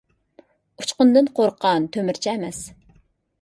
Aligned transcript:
ئۇچقۇندىن 0.83 1.29
قورققان 1.41 1.85
تۆمۈرچى 1.97 2.33
ئەمەس. 2.33 2.63